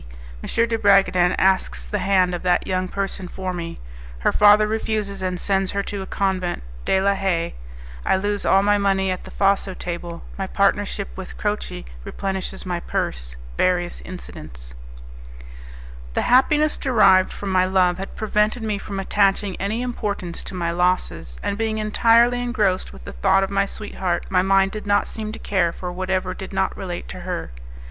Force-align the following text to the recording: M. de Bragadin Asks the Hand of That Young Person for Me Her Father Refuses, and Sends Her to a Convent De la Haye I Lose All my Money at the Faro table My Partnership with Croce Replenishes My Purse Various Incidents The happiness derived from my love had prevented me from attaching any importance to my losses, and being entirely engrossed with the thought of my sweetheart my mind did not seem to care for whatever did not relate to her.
M. 0.41 0.67
de 0.67 0.79
Bragadin 0.79 1.35
Asks 1.37 1.85
the 1.85 1.99
Hand 1.99 2.33
of 2.33 2.41
That 2.41 2.65
Young 2.65 2.87
Person 2.87 3.27
for 3.27 3.53
Me 3.53 3.79
Her 4.21 4.31
Father 4.31 4.65
Refuses, 4.65 5.21
and 5.21 5.39
Sends 5.39 5.73
Her 5.73 5.83
to 5.83 6.01
a 6.01 6.07
Convent 6.07 6.63
De 6.85 6.99
la 6.99 7.13
Haye 7.13 7.53
I 8.03 8.15
Lose 8.15 8.43
All 8.43 8.63
my 8.63 8.79
Money 8.79 9.11
at 9.11 9.25
the 9.25 9.29
Faro 9.29 9.75
table 9.77 10.23
My 10.39 10.47
Partnership 10.47 11.09
with 11.15 11.37
Croce 11.37 11.85
Replenishes 12.03 12.65
My 12.65 12.79
Purse 12.79 13.35
Various 13.59 14.01
Incidents 14.03 14.73
The 16.15 16.23
happiness 16.23 16.77
derived 16.77 17.31
from 17.31 17.51
my 17.51 17.65
love 17.65 17.99
had 17.99 18.15
prevented 18.15 18.63
me 18.63 18.79
from 18.79 18.99
attaching 18.99 19.55
any 19.57 19.83
importance 19.83 20.41
to 20.45 20.55
my 20.55 20.71
losses, 20.71 21.37
and 21.43 21.59
being 21.59 21.77
entirely 21.77 22.41
engrossed 22.41 22.91
with 22.91 23.03
the 23.03 23.13
thought 23.13 23.43
of 23.43 23.51
my 23.51 23.67
sweetheart 23.67 24.25
my 24.31 24.41
mind 24.41 24.71
did 24.71 24.87
not 24.87 25.07
seem 25.07 25.31
to 25.31 25.37
care 25.37 25.71
for 25.71 25.91
whatever 25.91 26.33
did 26.33 26.51
not 26.53 26.75
relate 26.75 27.07
to 27.09 27.19
her. 27.19 27.51